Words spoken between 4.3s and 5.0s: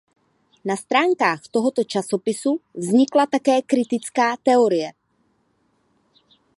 teorie.